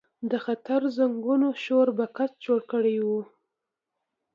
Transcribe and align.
د 0.29 0.31
خطر 0.45 0.81
زنګونو 0.97 1.47
شور 1.63 1.87
بګت 1.97 2.31
جوړ 2.45 2.59
کړی 2.71 2.97
و. 3.07 3.09